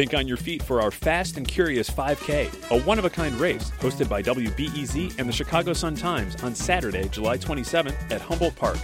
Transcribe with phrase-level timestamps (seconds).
[0.00, 3.34] Think on your feet for our Fast and Curious 5K, a one of a kind
[3.34, 8.56] race hosted by WBEZ and the Chicago Sun Times on Saturday, July 27th at Humboldt
[8.56, 8.78] Park.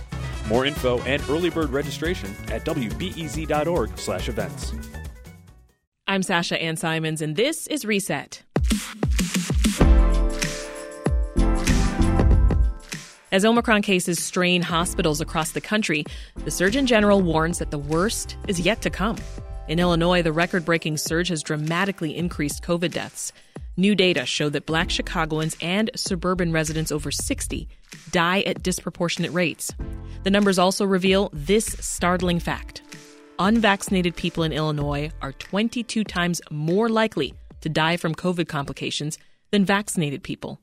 [0.47, 4.73] More info and early bird registration at wbez.org/events.
[6.07, 8.43] I'm Sasha Ann Simons, and this is Reset.
[13.33, 16.05] As Omicron cases strain hospitals across the country,
[16.45, 19.17] the Surgeon General warns that the worst is yet to come.
[19.69, 23.33] In Illinois, the record breaking surge has dramatically increased COVID deaths.
[23.77, 27.69] New data show that black Chicagoans and suburban residents over 60
[28.13, 29.75] die at disproportionate rates.
[30.23, 32.83] The numbers also reveal this startling fact
[33.39, 39.19] unvaccinated people in Illinois are 22 times more likely to die from COVID complications
[39.51, 40.61] than vaccinated people.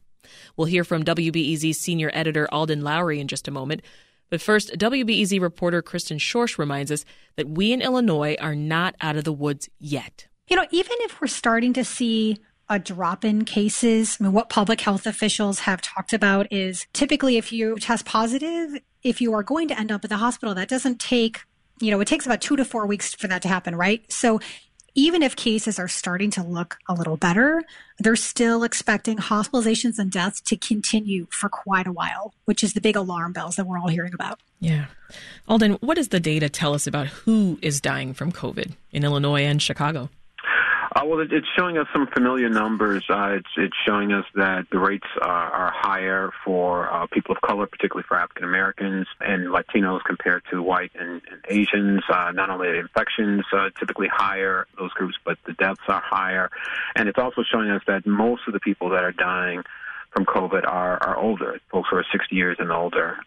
[0.56, 3.82] We'll hear from WBEZ's senior editor Alden Loury in just a moment.
[4.30, 7.06] But first, WBEZ reporter Kristen Schorsch reminds us
[7.36, 10.28] that we in Illinois are not out of the woods yet.
[10.48, 12.38] You know, even if we're starting to see
[12.70, 17.38] a drop in cases, I mean, what public health officials have talked about is typically
[17.38, 20.70] if you test positive, if you are going to end up at the hospital, that
[20.70, 21.42] doesn't take
[21.80, 24.10] you know, it takes about two to four weeks for that to happen, right?
[24.12, 24.40] So
[24.96, 27.64] even if cases are starting to look a little better,
[28.00, 32.82] they're still expecting hospitalizations and deaths to continue for quite a while, which is the
[32.82, 34.40] big alarm bells that we're all hearing about.
[34.60, 34.86] Yeah.
[35.48, 39.44] Alden, what does the data tell us about who is dying from COVID in Illinois
[39.44, 40.10] and Chicago?
[41.04, 43.04] Uh, well, it's showing us some familiar numbers.
[43.10, 47.42] Uh, it's it's showing us that the rates are, are higher for uh, people of
[47.42, 52.02] color, particularly for African Americans and Latinos compared to white and, and Asians.
[52.10, 56.50] Uh, not only are infections uh, typically higher those groups, but the deaths are higher,
[56.96, 59.64] and it's also showing us that most of the people that are dying
[60.12, 63.18] from COVID are are older, folks who are 60 years and older.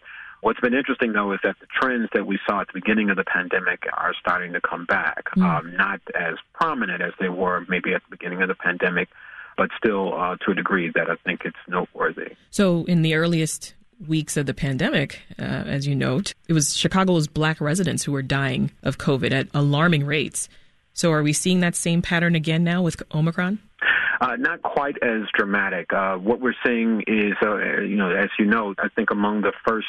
[0.41, 3.17] What's been interesting, though, is that the trends that we saw at the beginning of
[3.17, 5.25] the pandemic are starting to come back.
[5.35, 5.43] Mm.
[5.43, 9.09] Um, not as prominent as they were maybe at the beginning of the pandemic,
[9.57, 12.35] but still uh, to a degree that I think it's noteworthy.
[12.51, 13.73] So, in the earliest
[14.07, 18.21] weeks of the pandemic, uh, as you note, it was Chicago's black residents who were
[18.21, 20.49] dying of COVID at alarming rates.
[20.93, 23.59] So, are we seeing that same pattern again now with Omicron?
[24.19, 25.93] Uh, not quite as dramatic.
[25.93, 29.53] Uh, what we're seeing is, uh, you know, as you know, I think among the
[29.67, 29.87] first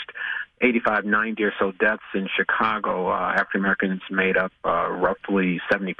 [0.60, 5.94] 85, 90 or so deaths in Chicago, uh, African Americans made up uh, roughly 70%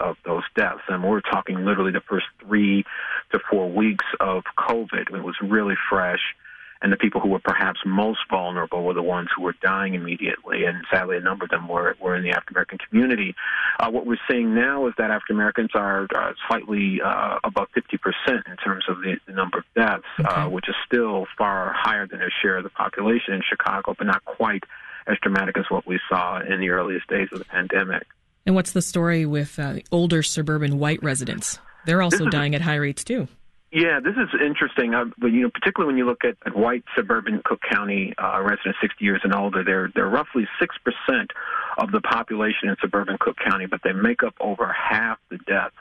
[0.00, 0.80] of those deaths.
[0.88, 2.84] And we're talking literally the first three
[3.32, 5.14] to four weeks of COVID.
[5.14, 6.34] It was really fresh
[6.82, 10.64] and the people who were perhaps most vulnerable were the ones who were dying immediately.
[10.64, 13.34] And sadly, a number of them were, were in the African American community.
[13.80, 17.98] Uh, what we're seeing now is that African Americans are uh, slightly uh, above 50%
[18.28, 22.18] in terms of the, the number of deaths, uh, which is still far higher than
[22.18, 24.64] their share of the population in Chicago, but not quite
[25.06, 28.06] as dramatic as what we saw in the earliest days of the pandemic.
[28.46, 31.58] And what's the story with uh, older suburban white residents?
[31.86, 33.28] They're also dying at high rates too.
[33.70, 34.94] Yeah, this is interesting.
[34.94, 38.40] Uh, but you know, particularly when you look at, at white suburban Cook County uh,
[38.40, 41.30] residents 60 years and older, they're they're roughly six percent
[41.76, 45.74] of the population in suburban Cook County, but they make up over half the deaths.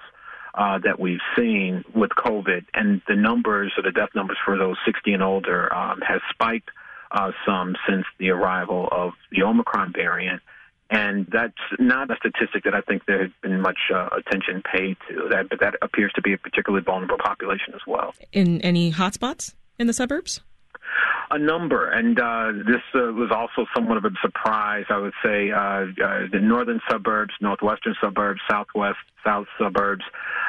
[0.56, 4.76] Uh, that we've seen with COVID, and the numbers, or the death numbers for those
[4.88, 6.72] 60 and older, um, has spiked
[7.12, 10.42] uh, some since the arrival of the Omicron variant.
[10.90, 14.96] And that's not a statistic that I think there has been much uh, attention paid
[15.10, 15.28] to.
[15.30, 18.14] That, but that appears to be a particularly vulnerable population as well.
[18.32, 20.42] In any hotspots in the suburbs?
[21.30, 24.86] A number, and uh, this uh, was also somewhat of a surprise.
[24.90, 25.84] I would say uh, uh,
[26.32, 30.06] the northern suburbs, northwestern suburbs, southwest, south suburbs.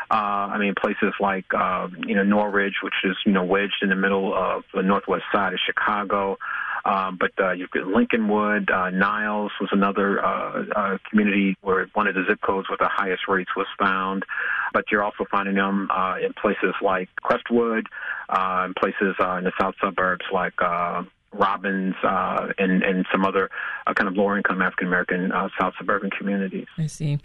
[0.08, 0.14] Uh,
[0.54, 3.96] I mean, places like uh, you know Norridge, which is you know wedged in the
[3.96, 6.38] middle of the northwest side of Chicago.
[6.84, 12.06] Um, but uh, you've got Lincolnwood, uh, Niles was another uh, uh, community where one
[12.06, 14.24] of the zip codes with the highest rates was found.
[14.72, 17.86] But you're also finding them uh, in places like Crestwood,
[18.28, 21.02] uh, in places uh, in the south suburbs like uh,
[21.32, 23.50] Robbins, uh, and, and some other
[23.86, 26.66] uh, kind of lower income African American uh, south suburban communities.
[26.76, 27.18] I see.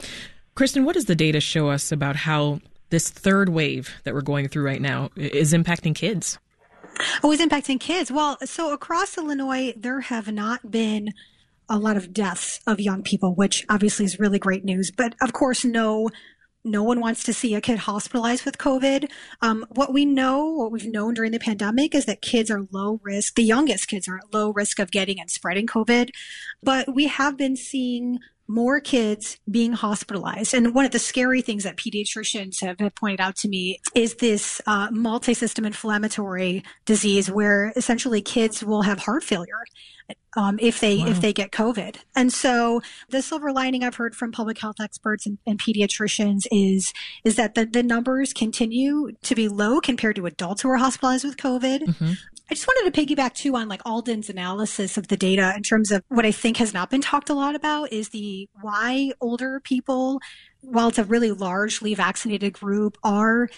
[0.55, 2.59] Kristen, what does the data show us about how
[2.89, 6.37] this third wave that we're going through right now is impacting kids?
[6.99, 8.11] It's impacting kids.
[8.11, 11.13] Well, so across Illinois, there have not been
[11.69, 14.91] a lot of deaths of young people, which obviously is really great news.
[14.91, 16.09] But of course, no,
[16.63, 19.09] no one wants to see a kid hospitalized with COVID.
[19.41, 22.99] Um, what we know, what we've known during the pandemic is that kids are low
[23.03, 23.35] risk.
[23.35, 26.11] The youngest kids are at low risk of getting and spreading COVID.
[26.61, 30.53] But we have been seeing more kids being hospitalized.
[30.53, 34.15] And one of the scary things that pediatricians have, have pointed out to me is
[34.15, 39.63] this uh, multi-system inflammatory disease where essentially kids will have heart failure
[40.35, 41.07] um, if they wow.
[41.07, 41.97] if they get COVID.
[42.15, 46.93] And so the silver lining I've heard from public health experts and, and pediatricians is
[47.23, 51.25] is that the, the numbers continue to be low compared to adults who are hospitalized
[51.25, 51.83] with COVID.
[51.83, 52.13] Mm-hmm.
[52.49, 55.91] I just wanted to piggyback too on like Alden's analysis of the data in terms
[55.91, 59.61] of what I think has not been talked a lot about is the why older
[59.61, 60.19] people,
[60.61, 63.49] while it's a really largely vaccinated group, are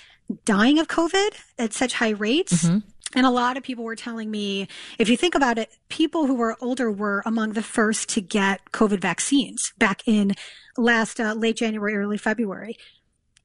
[0.46, 2.66] dying of COVID at such high rates.
[2.66, 2.88] Mm-hmm.
[3.16, 4.68] And a lot of people were telling me,
[5.00, 8.72] if you think about it, people who were older were among the first to get
[8.72, 10.34] COVID vaccines back in
[10.78, 12.78] last uh, late January, early February.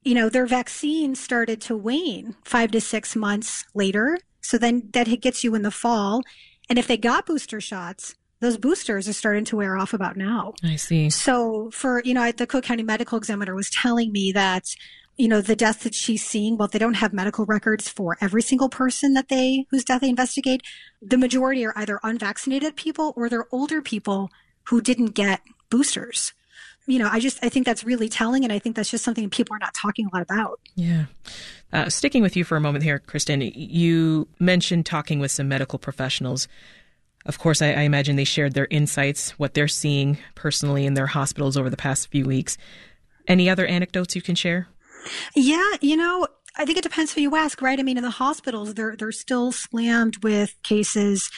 [0.02, 4.18] You know, their vaccine started to wane five to six months later.
[4.40, 6.22] So then that gets you in the fall.
[6.68, 10.54] And if they got booster shots, those boosters are starting to wear off about now.
[10.64, 11.10] I see.
[11.10, 14.64] So for, you know, the Cook County Medical Examiner was telling me that
[15.20, 18.40] you know, the deaths that she's seeing, well, they don't have medical records for every
[18.40, 20.62] single person that they, whose death they investigate.
[21.02, 24.30] The majority are either unvaccinated people or they're older people
[24.68, 26.32] who didn't get boosters.
[26.86, 28.44] You know, I just, I think that's really telling.
[28.44, 30.58] And I think that's just something people are not talking a lot about.
[30.74, 31.04] Yeah.
[31.72, 35.78] Uh, sticking with you for a moment here, Kristen, you mentioned talking with some medical
[35.78, 36.48] professionals.
[37.26, 41.06] Of course, I, I imagine they shared their insights, what they're seeing personally in their
[41.06, 42.56] hospitals over the past few weeks.
[43.28, 44.68] Any other anecdotes you can share?
[45.36, 46.26] Yeah, you know,
[46.56, 47.78] I think it depends who you ask, right?
[47.78, 51.30] I mean, in the hospitals, they're they're still slammed with cases.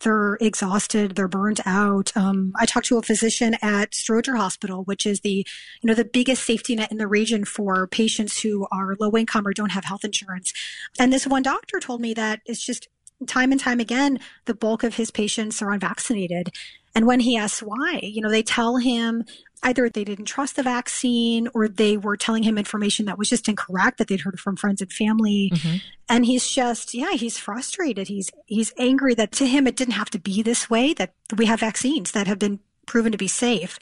[0.00, 1.14] They're exhausted.
[1.16, 2.16] They're burnt out.
[2.16, 5.46] Um, I talked to a physician at Stroger Hospital, which is the,
[5.82, 9.46] you know, the biggest safety net in the region for patients who are low income
[9.46, 10.52] or don't have health insurance.
[10.98, 12.88] And this one doctor told me that it's just
[13.26, 16.50] time and time again, the bulk of his patients are unvaccinated.
[16.94, 19.24] And when he asks why, you know, they tell him
[19.62, 23.48] either they didn't trust the vaccine or they were telling him information that was just
[23.48, 25.50] incorrect that they'd heard from friends and family.
[25.54, 25.76] Mm-hmm.
[26.08, 28.08] And he's just, yeah, he's frustrated.
[28.08, 31.46] He's, he's angry that to him it didn't have to be this way, that we
[31.46, 33.78] have vaccines that have been proven to be safe.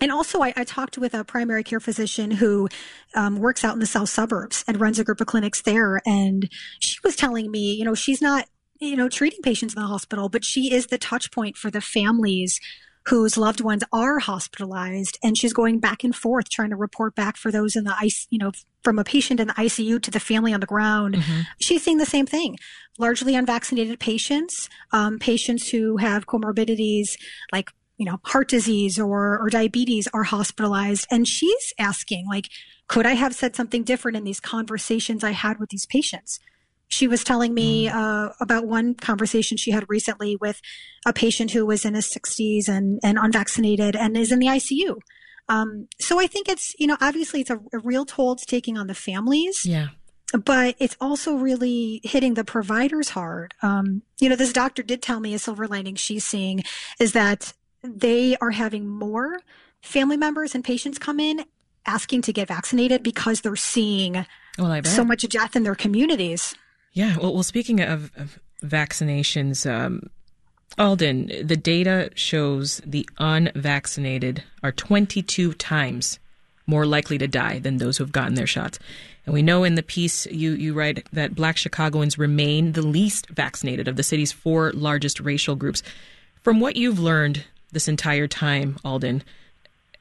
[0.00, 2.68] And also, I, I talked with a primary care physician who
[3.14, 6.00] um, works out in the south suburbs and runs a group of clinics there.
[6.04, 6.50] And
[6.80, 8.46] she was telling me, you know, she's not,
[8.80, 11.80] you know, treating patients in the hospital, but she is the touch point for the
[11.80, 12.60] families
[13.06, 17.38] whose loved ones are hospitalized and she's going back and forth trying to report back
[17.38, 18.52] for those in the ice, you know,
[18.84, 21.14] from a patient in the ICU to the family on the ground.
[21.14, 21.40] Mm-hmm.
[21.58, 22.58] She's seeing the same thing.
[22.98, 27.16] Largely unvaccinated patients, um, patients who have comorbidities
[27.50, 31.06] like you know, heart disease or, or diabetes are hospitalized.
[31.10, 32.48] And she's asking, like,
[32.86, 36.38] could I have said something different in these conversations I had with these patients?
[36.88, 37.94] She was telling me mm.
[37.94, 40.60] uh, about one conversation she had recently with
[41.06, 44.96] a patient who was in his 60s and, and unvaccinated and is in the ICU.
[45.48, 48.76] Um, so I think it's, you know, obviously it's a, a real toll it's taking
[48.76, 49.64] on the families.
[49.64, 49.88] Yeah.
[50.44, 53.54] But it's also really hitting the providers hard.
[53.62, 56.64] Um, you know, this doctor did tell me a silver lining she's seeing
[57.00, 59.40] is that they are having more
[59.80, 61.44] family members and patients come in
[61.86, 64.26] asking to get vaccinated because they're seeing
[64.58, 66.54] well, so much death in their communities.
[66.92, 67.16] Yeah.
[67.18, 70.10] Well, well speaking of, of vaccinations, um,
[70.78, 76.18] Alden, the data shows the unvaccinated are 22 times
[76.66, 78.78] more likely to die than those who have gotten their shots.
[79.24, 83.28] And we know in the piece you, you write that black Chicagoans remain the least
[83.28, 85.82] vaccinated of the city's four largest racial groups.
[86.42, 89.22] From what you've learned this entire time, Alden,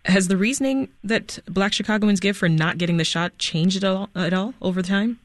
[0.05, 4.09] has the reasoning that black Chicagoans give for not getting the shot changed at all,
[4.15, 5.19] at all over time?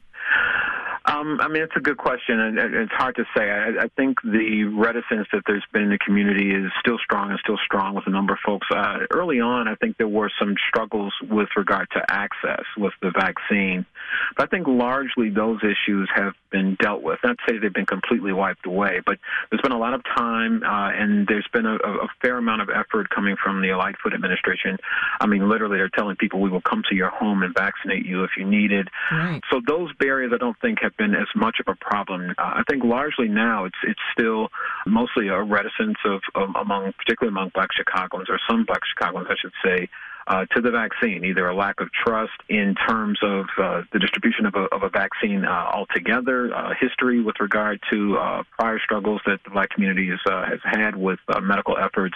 [1.05, 3.49] Um, I mean, it's a good question, and it's hard to say.
[3.49, 7.39] I, I think the reticence that there's been in the community is still strong and
[7.39, 8.67] still strong with a number of folks.
[8.73, 13.11] Uh, early on, I think there were some struggles with regard to access with the
[13.11, 13.85] vaccine,
[14.37, 17.19] but I think largely those issues have been dealt with.
[17.21, 19.17] Not to say they've been completely wiped away, but
[19.49, 22.69] there's been a lot of time, uh, and there's been a, a fair amount of
[22.69, 24.77] effort coming from the Lightfoot administration.
[25.19, 28.23] I mean, literally, they're telling people we will come to your home and vaccinate you
[28.23, 28.87] if you need it.
[29.11, 29.41] Right.
[29.51, 32.31] So those barriers, I don't think, have been been as much of a problem.
[32.37, 34.49] Uh, I think largely now it's it's still
[34.85, 39.35] mostly a reticence of, of among, particularly among Black Chicagoans or some Black Chicagoans, I
[39.41, 39.89] should say,
[40.27, 44.45] uh, to the vaccine, either a lack of trust in terms of uh, the distribution
[44.45, 49.19] of a, of a vaccine uh, altogether, uh, history with regard to uh, prior struggles
[49.25, 52.15] that the black community has, uh, has had with medical efforts,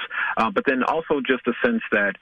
[0.54, 2.16] but then also just a sense that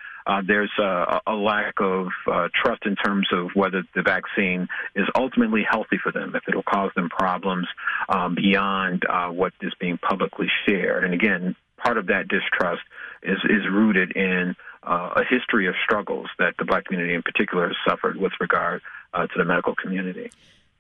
[0.47, 2.07] there's a, a, lack of
[2.53, 6.91] trust in terms of whether the vaccine is ultimately healthy for them, if it'll cause
[6.95, 7.67] them problems
[8.09, 11.03] um, beyond what is being publicly shared.
[11.03, 12.81] And again, part of that distrust
[13.23, 17.67] is, is rooted in uh, a history of struggles that the black community in particular
[17.67, 18.81] has suffered with regard
[19.13, 20.31] uh, to the medical community.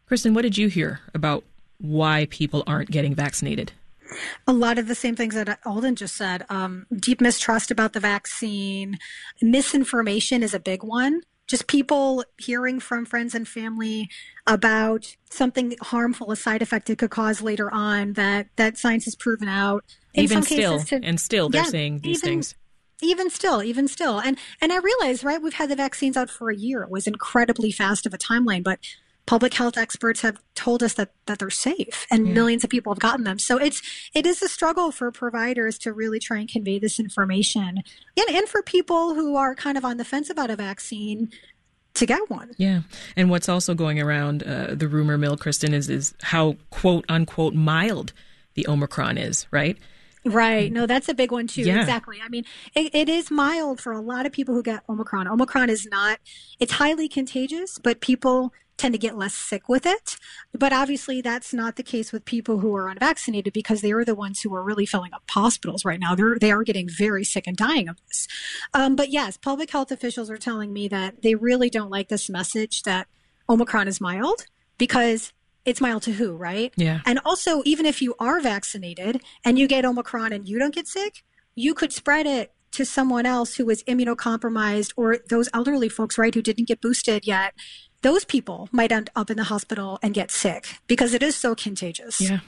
[0.07, 1.43] Kristen, what did you hear about
[1.79, 3.71] why people aren't getting vaccinated?
[4.47, 6.45] A lot of the same things that Alden just said.
[6.49, 8.97] Um, deep mistrust about the vaccine,
[9.41, 11.21] misinformation is a big one.
[11.47, 14.09] Just people hearing from friends and family
[14.47, 19.15] about something harmful, a side effect it could cause later on that that science has
[19.15, 19.83] proven out.
[20.15, 22.55] In even still, to, and still, they're yeah, saying these even, things
[23.01, 26.49] even still even still and and i realize right we've had the vaccines out for
[26.49, 28.79] a year it was incredibly fast of a timeline but
[29.25, 32.33] public health experts have told us that that they're safe and yeah.
[32.33, 33.81] millions of people have gotten them so it's
[34.13, 37.81] it is a struggle for providers to really try and convey this information
[38.17, 41.31] and and for people who are kind of on the fence about a vaccine
[41.95, 42.51] to get one.
[42.57, 42.81] Yeah.
[43.15, 47.53] And what's also going around uh, the rumor mill, Kristen, is is how quote unquote
[47.53, 48.13] mild
[48.53, 49.77] the Omicron is, right?
[50.25, 50.71] Right.
[50.71, 51.61] No, that's a big one too.
[51.61, 51.79] Yeah.
[51.79, 52.17] Exactly.
[52.23, 55.27] I mean, it, it is mild for a lot of people who get Omicron.
[55.27, 56.19] Omicron is not,
[56.59, 60.17] it's highly contagious, but people tend to get less sick with it.
[60.53, 64.15] But obviously, that's not the case with people who are unvaccinated because they are the
[64.15, 66.15] ones who are really filling up hospitals right now.
[66.15, 68.27] They're, they are getting very sick and dying of this.
[68.73, 72.29] Um, but yes, public health officials are telling me that they really don't like this
[72.29, 73.07] message that
[73.49, 74.45] Omicron is mild
[74.77, 75.31] because
[75.65, 76.73] it's mild to who, right?
[76.75, 77.01] Yeah.
[77.05, 80.87] And also, even if you are vaccinated and you get Omicron and you don't get
[80.87, 81.23] sick,
[81.55, 86.35] you could spread it to someone else who is immunocompromised or those elderly folks, right,
[86.35, 87.53] who didn't get boosted yet.
[88.05, 91.55] Those people might end up in the hospital and get sick because it is so
[91.55, 92.21] contagious.
[92.21, 92.41] Yeah.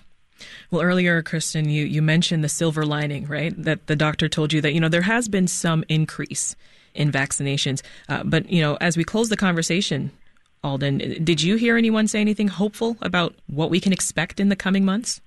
[0.69, 3.55] Well, earlier, Kristen, you, you mentioned the silver lining, right?
[3.57, 6.55] That the doctor told you that, you know, there has been some increase
[6.93, 7.81] in vaccinations.
[8.07, 10.11] Uh, but, you know, as we close the conversation,
[10.63, 11.23] Alden.
[11.23, 14.85] Did you hear anyone say anything hopeful about what we can expect in the coming
[14.85, 15.21] months?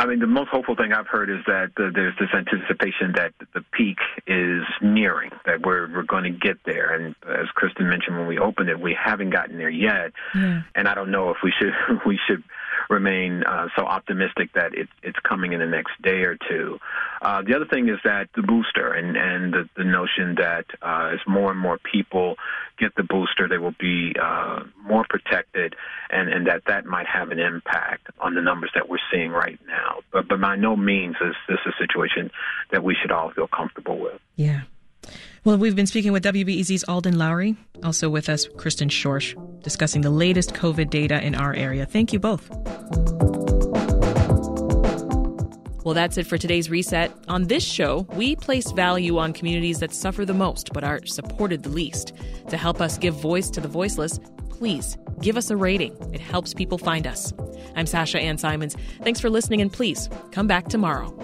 [0.00, 3.34] I mean, the most hopeful thing I've heard is that the, there's this anticipation that
[3.52, 6.94] the peak is nearing, that we're we're going to get there.
[6.94, 10.12] And as Kristen mentioned when we opened it, we haven't gotten there yet.
[10.34, 10.62] Yeah.
[10.74, 11.74] And I don't know if we should
[12.06, 12.42] we should
[12.88, 16.78] remain uh, so optimistic that it, it's coming in the next day or two.
[17.20, 21.10] Uh, the other thing is that the booster and, and the, the notion that uh,
[21.12, 22.36] as more and more people
[22.78, 25.76] get the booster, they will be uh, more protected,
[26.08, 29.58] and, and that that might have an impact on the numbers that we're seeing right
[29.66, 29.89] now.
[30.12, 32.30] But, but by no means is this a situation
[32.70, 34.20] that we should all feel comfortable with.
[34.36, 34.62] Yeah.
[35.44, 40.10] Well, we've been speaking with WBEZ's Alden Loury, also with us, Kristen Schorsch, discussing the
[40.10, 41.86] latest COVID data in our area.
[41.86, 42.50] Thank you both.
[45.82, 47.10] Well, that's it for today's reset.
[47.28, 51.62] On this show, we place value on communities that suffer the most but are supported
[51.62, 52.12] the least.
[52.50, 54.20] To help us give voice to the voiceless,
[54.50, 55.96] please give us a rating.
[56.12, 57.32] It helps people find us.
[57.74, 58.76] I'm Sasha Ann Simons.
[59.02, 61.14] Thanks for listening, and please come back tomorrow.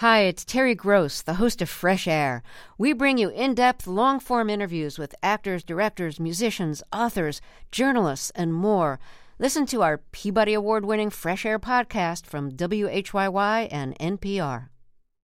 [0.00, 2.42] Hi, it's Terry Gross, the host of Fresh Air.
[2.78, 8.54] We bring you in depth, long form interviews with actors, directors, musicians, authors, journalists, and
[8.54, 8.98] more.
[9.38, 14.69] Listen to our Peabody Award winning Fresh Air podcast from WHYY and NPR.